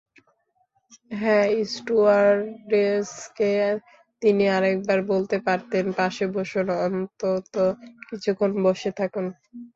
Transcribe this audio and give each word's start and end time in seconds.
হ্যাঁ, 1.11 1.45
স্টুয়ার্ডেসকে 1.71 3.51
তিনি 4.21 4.43
আরেকবার 4.57 4.99
বলতে 5.11 5.37
পারতেন 5.47 5.85
পাশে 5.99 6.25
বসুন, 6.35 6.67
অন্তত 6.85 7.53
কিছুক্ষণ 8.09 8.51
বসে 8.65 8.91
থাকুন। 8.99 9.25